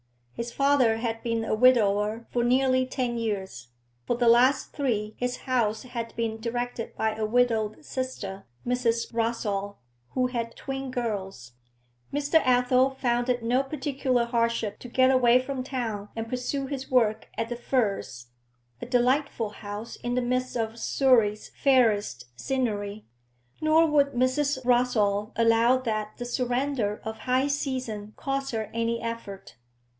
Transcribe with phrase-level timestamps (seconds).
[0.33, 3.67] His father had been a widower for nearly ten years;
[4.07, 9.13] for the last three his house had been directed by a widowed sister, Mrs.
[9.13, 9.75] Rossall,
[10.15, 11.51] who had twin girls.
[12.11, 12.41] Mr.
[12.43, 17.27] Athel found it no particular hardship to get away from town and pursue his work
[17.37, 18.31] at The Firs,
[18.81, 23.05] a delightful house in the midst of Surrey's fairest scenery,
[23.61, 24.65] nor would Mrs.
[24.65, 29.57] Rossall allow that the surrender of high season cost her any effort.